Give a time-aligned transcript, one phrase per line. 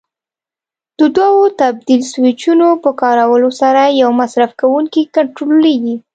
[0.99, 5.95] د دوو تبدیل سویچونو په کارولو سره یو مصرف کوونکی کنټرولېږي.